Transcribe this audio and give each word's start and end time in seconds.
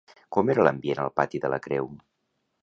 Com 0.35 0.47
era 0.53 0.63
l'ambient 0.67 1.01
al 1.03 1.11
pati 1.19 1.43
de 1.45 1.53
la 1.55 1.61
Creu? 1.67 1.93